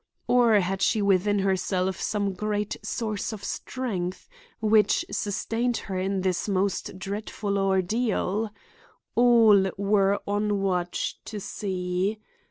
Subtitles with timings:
[0.27, 4.27] Or had she within herself some great source of strength,
[4.59, 8.49] which sustained her in this most dreadful ordeal?
[9.13, 12.17] All were on watch to see.